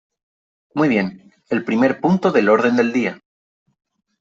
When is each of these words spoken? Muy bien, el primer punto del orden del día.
Muy 0.73 0.87
bien, 0.89 1.31
el 1.49 1.63
primer 1.63 2.01
punto 2.01 2.31
del 2.31 2.49
orden 2.49 2.75
del 2.75 2.91
día. 2.91 3.21